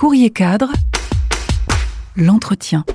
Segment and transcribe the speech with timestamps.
[0.00, 0.72] Courrier cadre,
[2.16, 2.86] l'entretien.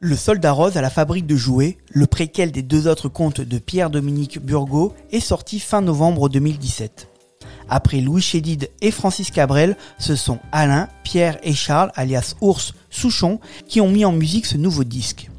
[0.00, 3.58] Le Soldat Rose à la fabrique de jouets, le préquel des deux autres contes de
[3.58, 7.08] Pierre-Dominique Burgot, est sorti fin novembre 2017.
[7.68, 13.38] Après Louis Chédid et Francis Cabrel, ce sont Alain, Pierre et Charles, alias Ours Souchon,
[13.68, 15.30] qui ont mis en musique ce nouveau disque.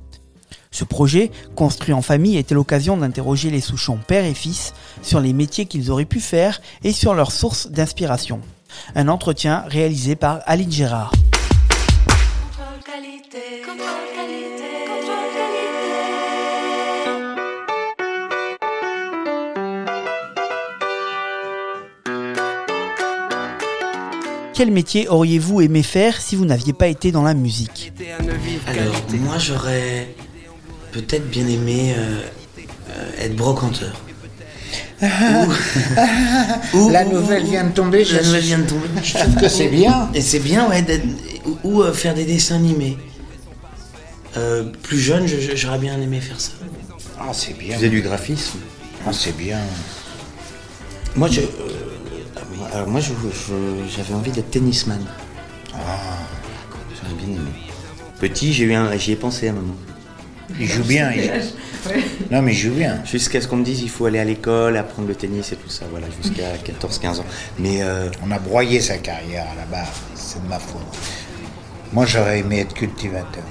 [0.72, 5.34] Ce projet, construit en famille, était l'occasion d'interroger les Souchons père et fils sur les
[5.34, 8.40] métiers qu'ils auraient pu faire et sur leurs sources d'inspiration.
[8.96, 11.12] Un entretien réalisé par Aline Gérard.
[24.56, 27.92] Quel métier auriez-vous aimé faire si vous n'aviez pas été dans la musique?
[28.68, 30.08] Alors, moi j'aurais
[30.94, 32.22] peut-être bien aimé euh,
[32.92, 33.94] euh, être brocanteur.
[36.74, 38.04] Ou- la nouvelle vient de tomber.
[38.06, 38.88] La je- nouvelle vient de tomber.
[39.04, 40.10] Je trouve que c'est bien.
[40.14, 40.84] Et c'est bien, ouais,
[41.64, 42.98] ou, euh, faire des dessins animés.
[44.38, 46.52] Euh, plus jeune, je- je- j'aurais bien aimé faire ça.
[47.20, 47.76] Ah, c'est bien.
[47.76, 48.60] Faisais du graphisme
[49.08, 49.60] Ah, c'est bien.
[51.16, 51.46] Moi, je, euh,
[52.74, 55.00] alors moi, j'avais envie d'être tennisman.
[55.72, 57.52] J'aurais bien aimé.
[58.20, 59.76] Petit, j'ai eu un, j'y ai pensé à un moment.
[60.60, 61.12] Il joue bien.
[61.12, 61.32] il-
[62.32, 63.04] Non, mais il joue bien.
[63.06, 65.70] Jusqu'à ce qu'on me dise il faut aller à l'école, apprendre le tennis et tout
[65.70, 67.26] ça, voilà, jusqu'à 14-15 ans.
[67.60, 69.90] Mais euh, On a broyé sa carrière à la base.
[70.16, 70.82] C'est de ma faute.
[71.94, 73.44] Moi, j'aurais aimé être cultivateur.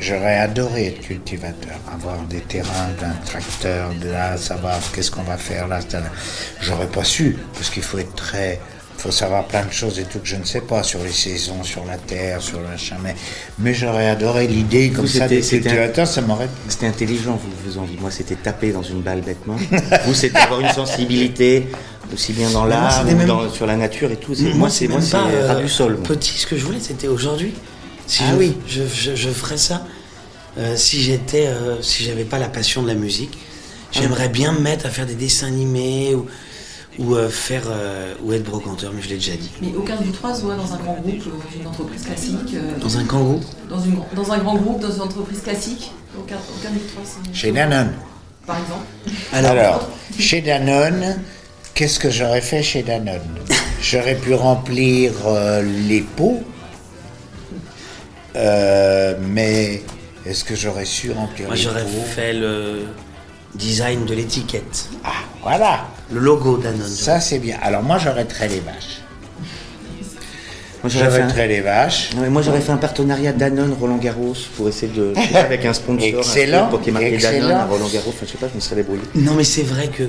[0.00, 5.36] J'aurais adoré être cultivateur, avoir des terrains, d'un tracteur, de là, savoir qu'est-ce qu'on va
[5.36, 5.80] faire là.
[5.92, 6.02] là.
[6.60, 8.60] J'aurais pas su, parce qu'il faut être très.
[8.96, 11.12] Il faut savoir plein de choses et tout que je ne sais pas sur les
[11.12, 12.96] saisons, sur la terre, sur le machin.
[13.02, 13.14] Mais,
[13.58, 16.48] mais j'aurais adoré l'idée comme ça c'était- des cultivateurs, ça m'aurait.
[16.68, 17.98] c'était intelligent, vous, vos envies.
[18.00, 19.56] Moi, c'était taper dans une balle bêtement.
[20.06, 21.66] vous, c'était avoir une sensibilité,
[22.14, 24.34] aussi bien dans l'art, même- sur la nature et tout.
[24.54, 25.98] Moi, c'est moi, c'est pas euh, du sol.
[26.02, 27.52] Petit, ce que je voulais, c'était aujourd'hui.
[28.06, 28.56] Si Ah je, oui.
[28.66, 29.84] je, je, je ferais ça.
[30.56, 33.36] euh, si j'étais, euh, si j'avais pas la passion de la musique,
[33.92, 36.26] j'aimerais bien me mettre à faire des dessins animés ou,
[36.98, 39.50] ou euh, faire euh, ou être brocanteur, mais je l'ai déjà dit.
[39.60, 42.54] Mais aucun de vous trois se voit dans un grand groupe, dans une entreprise classique,
[42.54, 43.40] euh, Dans un kangourou.
[43.68, 47.32] dans, une, dans un grand groupe, dans une entreprise classique Aucun, aucun de vous trois
[47.32, 47.92] Chez Danone.
[48.46, 48.84] Par exemple
[49.32, 49.88] Alors,
[50.18, 51.18] chez Danone,
[51.74, 53.20] qu'est-ce que j'aurais fait chez Danone?
[53.82, 56.42] J'aurais pu remplir euh, les pots,
[58.36, 59.82] euh, mais
[60.26, 62.04] est-ce que j'aurais su remplir Moi, les j'aurais pots?
[62.14, 62.82] fait le
[63.54, 65.10] design de l'étiquette, Ah,
[65.42, 66.88] voilà, le logo Danone.
[66.88, 67.56] ça c'est bien.
[67.62, 69.00] Alors moi j'aurais trait les vaches.
[70.82, 71.28] Moi, J'aurais un...
[71.28, 72.10] trait les vaches.
[72.14, 75.72] Non, mais moi, j'aurais fait un partenariat Danone Roland Garros pour essayer de avec un
[75.72, 77.38] sponsor, Excellent, pour ait marqué excellent.
[77.48, 78.10] Danone à Roland Garros.
[78.10, 79.00] Enfin, je sais pas, je me serais débrouillé.
[79.14, 80.02] Non, mais c'est vrai que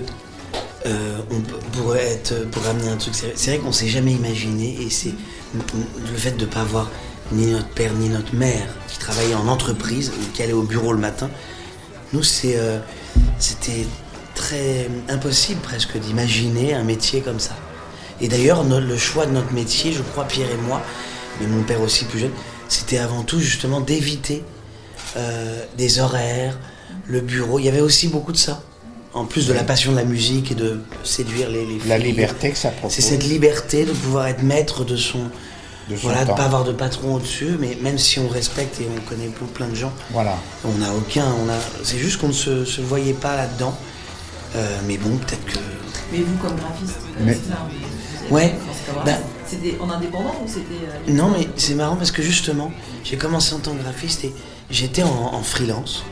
[0.86, 1.40] euh, on
[1.78, 3.16] pourrait être pour ramener un truc.
[3.16, 5.14] C'est c'est vrai qu'on s'est jamais imaginé et c'est
[5.54, 6.92] le fait de ne pas avoir
[7.32, 10.92] ni notre père ni notre mère qui travaillaient en entreprise ou qui allaient au bureau
[10.92, 11.30] le matin.
[12.12, 12.80] Nous, c'est euh,
[13.40, 13.86] c'était
[14.34, 17.56] très impossible presque d'imaginer un métier comme ça.
[18.22, 20.82] Et d'ailleurs, le choix de notre métier, je crois, Pierre et moi,
[21.40, 22.32] mais mon père aussi plus jeune,
[22.70, 24.44] c'était avant tout justement d'éviter
[25.18, 26.58] euh, des horaires,
[27.08, 27.60] le bureau.
[27.60, 28.62] Il y avait aussi beaucoup de ça.
[29.14, 32.08] En plus de la passion de la musique et de séduire les, les La filles.
[32.08, 32.92] liberté que ça propose.
[32.94, 35.20] C'est cette liberté de pouvoir être maître de son.
[35.90, 36.36] De voilà, de temps.
[36.36, 39.68] pas avoir de patron au-dessus, mais même si on respecte et on connaît plein, plein
[39.68, 40.36] de gens, Voilà.
[40.64, 41.26] on n'a aucun.
[41.46, 41.54] On a,
[41.84, 43.76] c'est juste qu'on ne se, se voyait pas là-dedans.
[44.56, 45.60] Euh, mais bon, peut-être que.
[46.12, 48.56] Mais vous, comme graphiste, Mais- c'était un- vous êtes- Ouais.
[48.86, 49.18] c'est Bah-.
[49.48, 50.62] C'était en indépendant ou c'était.
[51.10, 52.72] euh, Non, mais c'est marrant parce que justement,
[53.04, 54.34] j'ai commencé en tant que graphiste et
[54.72, 56.04] j'étais en, en freelance,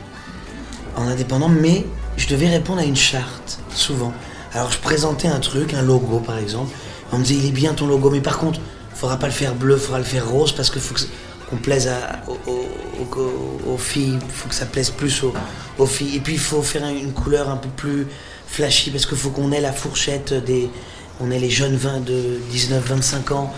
[0.96, 1.84] en indépendant, mais
[2.16, 4.12] je devais répondre à une charte, souvent.
[4.52, 6.70] Alors je présentais un truc, un logo par exemple.
[7.12, 8.60] On me disait, il est bien ton logo, mais par contre,
[8.94, 11.08] faudra pas le faire bleu, faudra le faire rose parce faut que c-
[11.50, 11.90] qu'on plaise
[12.28, 15.34] aux, aux- aux- filles, il faut que ça plaise plus aux,
[15.86, 16.16] filles.
[16.16, 18.06] Et puis il faut faire une couleur un peu plus
[18.46, 20.70] flashy parce qu'il faut qu'on ait la fourchette des.
[21.20, 23.52] On est les jeunes 20 de 19-25 ans.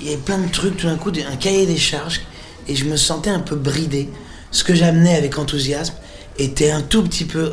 [0.00, 2.20] Il y avait plein de trucs tout d'un coup, un cahier des charges,
[2.68, 4.08] et je me sentais un peu bridé.
[4.50, 5.94] Ce que j'amenais avec enthousiasme
[6.38, 7.52] était un tout petit peu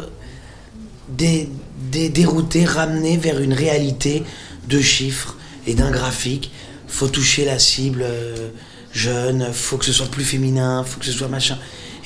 [1.09, 1.49] dé-
[1.91, 4.23] dé- dérouté, ramené vers une réalité
[4.67, 5.35] de chiffres
[5.67, 6.51] et d'un graphique.
[6.89, 8.50] Faut toucher la cible euh,
[8.91, 11.57] jeune, faut que ce soit plus féminin, faut que ce soit machin.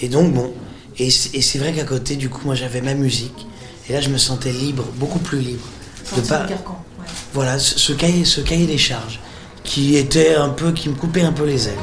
[0.01, 0.53] Et donc bon,
[0.99, 3.47] et c'est vrai qu'à côté, du coup, moi j'avais ma musique,
[3.89, 5.65] et là je me sentais libre, beaucoup plus libre.
[6.15, 7.05] De pas, carcan, ouais.
[7.33, 9.19] voilà, ce, ce cahier, ce cahier des charges,
[9.63, 11.73] qui était un peu, qui me coupait un peu les ailes.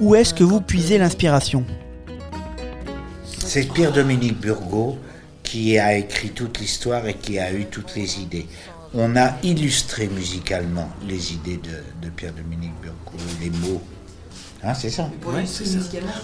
[0.00, 1.64] Où est-ce que vous puisez l'inspiration?
[3.44, 4.98] C'est Pierre-Dominique Burgot
[5.42, 8.46] qui a écrit toute l'histoire et qui a eu toutes les idées.
[8.94, 13.82] On a illustré musicalement les idées de, de Pierre-Dominique Burco, les mots.
[14.64, 15.64] Hein, c'est ça Ouais, c'est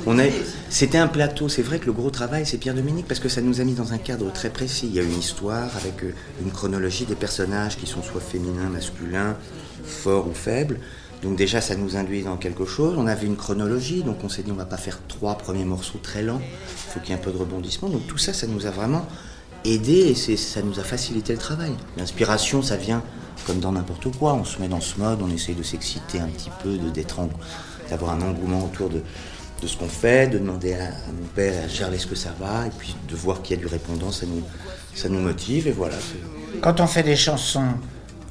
[0.06, 0.25] On a,
[0.69, 1.49] c'était un plateau.
[1.49, 3.75] C'est vrai que le gros travail, c'est Pierre Dominique parce que ça nous a mis
[3.75, 4.87] dans un cadre très précis.
[4.88, 6.12] Il y a une histoire avec euh,
[6.43, 9.37] une chronologie des personnages qui sont soit féminins, masculins,
[9.84, 10.81] forts ou faibles.
[11.22, 12.96] Donc déjà, ça nous induit dans quelque chose.
[12.99, 16.00] On avait une chronologie, donc on s'est dit on va pas faire trois premiers morceaux
[16.02, 16.40] très lents.
[16.43, 17.88] Il faut qu'il y ait un peu de rebondissement.
[17.88, 19.06] Donc tout ça, ça nous a vraiment
[19.64, 21.72] aidé et ça nous a facilité le travail.
[21.96, 23.02] L'inspiration, ça vient
[23.46, 24.34] comme dans n'importe quoi.
[24.34, 26.78] On se met dans ce mode, on essaye de s'exciter un petit peu,
[27.90, 29.02] d'avoir un engouement autour de,
[29.62, 32.66] de ce qu'on fait, de demander à, mon père à Charles est-ce que ça va,
[32.66, 34.43] et puis de voir qu'il y a du répondant, ça nous,
[34.94, 35.96] ça nous motive, et voilà.
[36.62, 37.69] Quand on fait des chansons,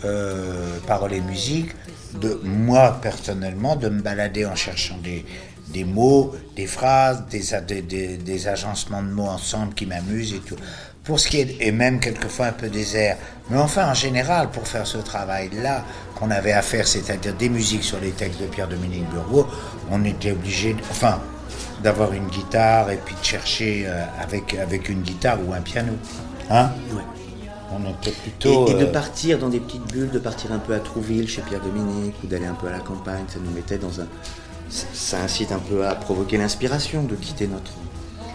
[0.06, 1.72] euh, paroles et musique,
[2.20, 5.26] de moi personnellement, de me balader en cherchant des,
[5.70, 10.56] des mots, des phrases, des, des- des agencements de mots ensemble qui m'amusent et tout.
[11.04, 13.18] Pour ce qui est, et même quelquefois un peu airs.
[13.50, 15.84] Mais enfin, en général, pour faire ce travail-là
[16.16, 19.48] qu'on avait à faire, c'est-à-dire des musiques sur les textes de Pierre-Dominique Burgot,
[19.92, 21.20] on était obligé, enfin,
[21.84, 25.92] d'avoir une guitare et puis de chercher euh, avec, avec une guitare ou un piano.
[26.50, 26.70] Hein?
[26.94, 27.02] Ouais.
[27.76, 28.68] On était Et, plutôt.
[28.70, 31.42] et de euh, partir dans des petites bulles, de partir un peu à Trouville chez
[31.42, 34.08] Pierre Dominique, ou d'aller un peu à la campagne, ça nous mettait dans un.
[34.70, 37.72] Ça, incite un peu à provoquer l'inspiration, de quitter notre.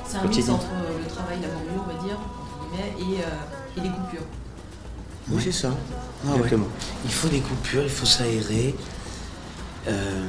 [0.07, 2.19] C'est un mix entre euh, le travail laborieux, on va dire,
[2.71, 4.27] guillemets, et, euh, et les coupures.
[5.31, 5.71] Oui, c'est ça.
[6.27, 6.49] Ah ouais.
[7.05, 8.75] Il faut des coupures, il faut s'aérer.
[9.87, 10.25] Euh,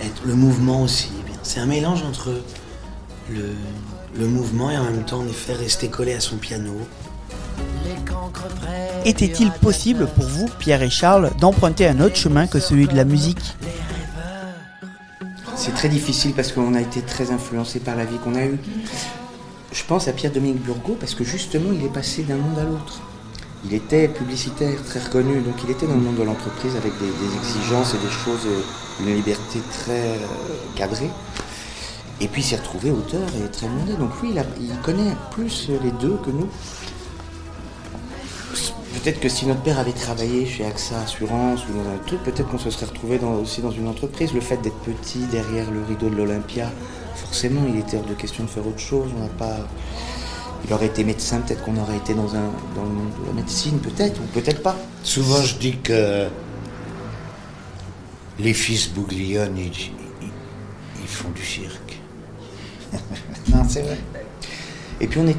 [0.00, 1.10] être, le mouvement aussi.
[1.26, 1.36] bien.
[1.42, 2.42] C'est un mélange entre
[3.30, 3.54] le,
[4.18, 6.72] le mouvement et en même temps, en effet, rester collé à son piano.
[9.04, 13.04] Était-il possible pour vous, Pierre et Charles, d'emprunter un autre chemin que celui de la
[13.04, 13.56] musique?
[15.56, 18.58] C'est très difficile parce qu'on a été très influencé par la vie qu'on a eue.
[19.72, 23.00] Je pense à Pierre-Dominique Burgot parce que justement, il est passé d'un monde à l'autre.
[23.64, 27.36] Il était publicitaire, très reconnu, donc il était dans le monde de l'entreprise avec des,
[27.38, 28.60] exigences et des choses, euh,
[29.00, 30.26] une liberté très euh,
[30.76, 31.08] cadrée.
[32.20, 33.94] Et puis il s'est retrouvé auteur et très monté.
[33.94, 36.48] Donc lui, il connaît plus les deux que nous.
[39.02, 42.48] Peut-être que si notre père avait travaillé chez AXA Assurance ou dans un truc, peut-être
[42.48, 44.32] qu'on se serait retrouvé dans- aussi dans une entreprise.
[44.32, 46.70] Le fait d'être petit derrière le rideau de l'Olympia,
[47.16, 49.10] forcément, il était hors de question de faire autre chose.
[49.16, 49.56] On n'a pas.
[50.64, 53.32] Il aurait été médecin, peut-être qu'on aurait été dans, un, dans le monde de la
[53.32, 54.76] médecine, peut-être, ou peut-être pas.
[55.02, 56.28] Souvent, je dis que
[58.38, 60.30] les fils Bouglione, ils, ils-
[61.02, 62.00] ils font du cirque.
[63.52, 63.98] non, c'est vrai.
[65.00, 65.36] Et puis on est,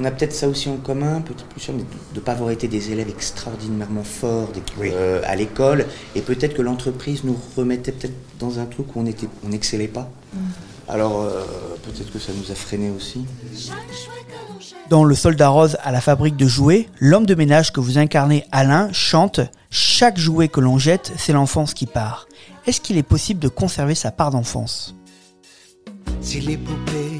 [0.00, 2.50] on a peut-être ça aussi en commun, peut-être plus sûr, mais de ne pas avoir
[2.50, 4.90] été des élèves extraordinairement forts des- Oui.
[4.92, 9.06] euh, à l'école, et peut-être que l'entreprise nous remettait peut-être dans un truc où on
[9.06, 10.10] était, on n'excellait pas.
[10.88, 11.42] Alors euh,
[11.82, 13.24] peut-être que ça nous a freinés aussi.
[14.90, 18.44] Dans Le Soldat Rose à la fabrique de jouets, l'homme de ménage que vous incarnez,
[18.52, 19.40] Alain, chante
[19.70, 22.28] Chaque jouet que l'on jette, c'est l'enfance qui part.
[22.66, 24.94] Est-ce qu'il est possible de conserver sa part d'enfance?
[26.20, 27.13] Si les poupées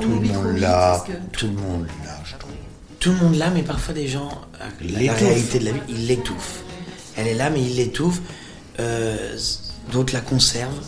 [0.00, 1.04] Tout le monde l'a.
[1.32, 2.52] Tout le monde l'a, je trouve.
[2.98, 4.30] Tout le monde l'a, mais parfois des gens,
[4.60, 6.62] euh, la, réalité de la vie, ils l'étouffent.
[7.16, 8.22] Elle est là, mais ils l'étouffent.
[8.80, 9.36] Euh,
[9.92, 10.80] D'autres la conservent.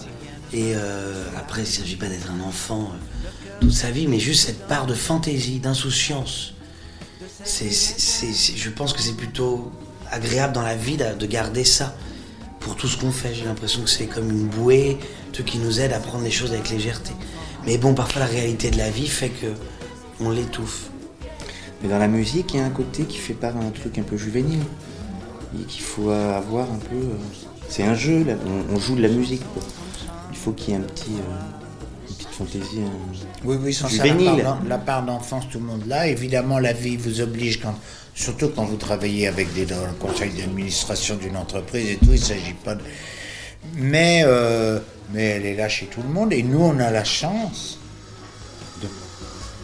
[0.52, 3.28] Et euh, après, il ne s'agit pas d'être un enfant euh,
[3.60, 6.54] toute sa vie, mais juste cette part de fantaisie, d'insouciance.
[7.44, 9.70] Je pense que c'est plutôt
[10.10, 11.94] agréable dans la vie de, de garder ça
[12.60, 13.34] pour tout ce qu'on fait.
[13.34, 14.98] J'ai l'impression que c'est comme une bouée,
[15.32, 17.12] truc qui nous aide à prendre les choses avec légèreté.
[17.66, 19.46] Mais bon, parfois la réalité de la vie fait que
[20.20, 20.90] on l'étouffe.
[21.82, 23.98] Mais dans la musique, il y a un côté qui fait part à un truc
[23.98, 24.60] un peu juvénile.
[25.58, 26.96] Et qu'il faut avoir un peu.
[26.96, 27.16] euh,
[27.68, 28.34] c'est un jeu, là.
[28.70, 29.42] On, joue de la musique.
[29.54, 29.62] quoi.
[30.30, 32.80] Il faut qu'il y ait un petit, euh, une petite fantaisie.
[32.84, 34.42] un- Oui, oui, sans ça, la Juvénile.
[34.42, 36.06] part, d'en- la part d'enfance, tout le monde l'a.
[36.08, 37.74] Évidemment, la vie vous oblige, quand,
[38.14, 42.12] surtout quand vous travaillez avec des, dans le conseil d'administration d'une entreprise et tout, il
[42.12, 42.82] ne s'agit pas de...
[43.74, 44.78] Mais, euh,
[45.12, 47.78] mais elle est là chez tout le monde et nous, on a la chance
[48.82, 48.88] de,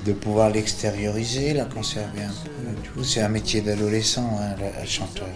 [0.05, 2.33] de pouvoir l'extérioriser, la conserver un
[2.95, 3.03] peu.
[3.05, 5.29] C'est un métier d'adolescent, hein, le chanteur.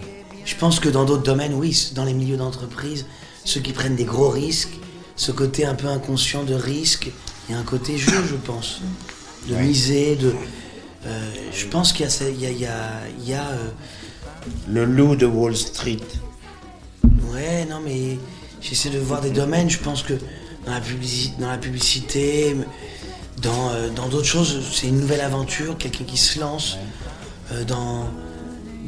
[0.45, 3.05] Je pense que dans d'autres domaines, oui, dans les milieux d'entreprise,
[3.45, 4.77] ceux qui prennent des gros risques,
[5.15, 7.11] ce côté un peu inconscient de risque,
[7.47, 8.81] il y a un côté jeu, je pense,
[9.47, 9.67] de Oui.
[9.67, 10.33] miser, de.
[11.05, 12.79] euh, je pense qu'il y a, ça- il y a, il y a,
[13.19, 13.69] il y a, euh,
[14.67, 15.97] Le loup de Wall Street.
[17.33, 18.17] ouais, non mais
[18.61, 19.69] j'essaie de voir des domaines.
[19.69, 20.13] Je pense que
[20.65, 22.55] dans la publicité, dans la publicité,
[23.41, 26.77] dans euh, dans d'autres choses, c'est une nouvelle aventure, quelqu'un qui se lance
[27.51, 28.07] euh, dans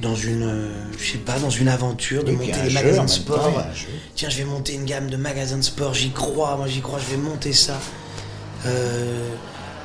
[0.02, 3.14] dans une, euh, je sais pas, dans une aventure de monter des magasins de temps,
[3.14, 3.64] sport.
[4.16, 6.98] Tiens, je vais monter une gamme de magasins de sport, j'y crois, moi j'y crois,
[7.00, 7.80] je vais monter ça.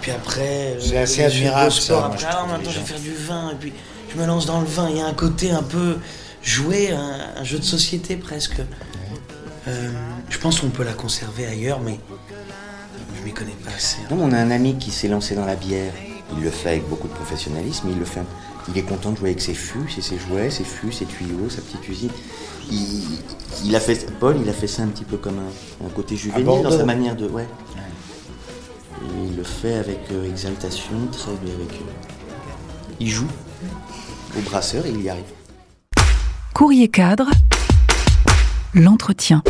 [0.01, 3.01] Puis après, C'est assez admirable, le sport, ça, moi, après, ah, temps, je vais faire
[3.01, 3.73] du vin, et puis
[4.11, 4.89] je me lance dans le vin.
[4.89, 5.99] Il y a un côté un peu
[6.43, 8.61] joué, un, un jeu de société presque.
[9.69, 9.91] Euh,
[10.31, 11.99] je pense qu'on peut la conserver ailleurs, mais
[13.19, 13.99] je m'y connais pas assez.
[14.11, 15.93] Non, on a un ami qui s'est lancé dans la bière.
[16.37, 17.89] Il le fait avec beaucoup de professionnalisme.
[17.91, 18.23] Il le fait.
[18.69, 21.49] Il est content de jouer avec ses fûts, c'est ses jouets, ses fûts, ses tuyaux,
[21.49, 22.11] sa petite usine.
[22.71, 23.03] Il,
[23.65, 26.17] il a fait, Paul, il a fait ça un petit peu comme un, un côté
[26.17, 27.47] juvénile dans sa manière de, ouais.
[29.25, 31.75] Il le fait avec euh, exaltation, très avec.
[31.75, 31.93] euh,
[32.99, 33.29] il joue
[34.37, 35.23] au brasseur et il y arrive.
[36.53, 37.29] Courrier cadre,
[38.77, 39.43] l'entretien.